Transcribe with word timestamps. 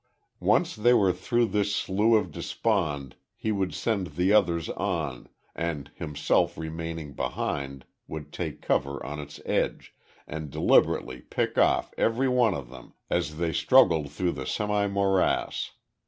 Once 0.39 0.75
they 0.75 0.95
were 0.95 1.11
through 1.13 1.45
this 1.45 1.75
slough 1.75 2.15
of 2.25 2.31
despond 2.31 3.15
he 3.35 3.51
would 3.51 3.71
send 3.71 4.07
the 4.15 4.33
others 4.33 4.67
on, 4.69 5.29
and 5.55 5.91
himself 5.93 6.57
remaining 6.57 7.13
behind 7.13 7.85
would 8.07 8.33
take 8.33 8.63
cover 8.63 9.05
on 9.05 9.19
its 9.19 9.39
edge, 9.45 9.93
and 10.25 10.49
deliberately 10.49 11.21
pick 11.21 11.55
off 11.55 11.93
every 11.99 12.27
one 12.27 12.55
of 12.55 12.71
them 12.71 12.93
as 13.11 13.37
they 13.37 13.53
struggled 13.53 14.11
through 14.11 14.31
the 14.31 14.47
semi 14.47 14.87
morass. 14.87 15.69